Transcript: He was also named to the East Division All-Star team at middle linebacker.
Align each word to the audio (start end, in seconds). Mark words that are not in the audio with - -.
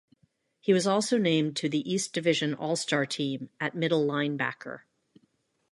He 0.59 0.73
was 0.73 0.87
also 0.87 1.19
named 1.19 1.55
to 1.57 1.69
the 1.69 1.87
East 1.87 2.11
Division 2.11 2.55
All-Star 2.55 3.05
team 3.05 3.51
at 3.59 3.75
middle 3.75 4.03
linebacker. 4.03 4.79